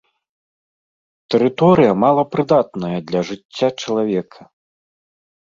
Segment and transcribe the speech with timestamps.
[1.35, 4.41] Тэрыторыя малапрыдатная для жыцця чалавека.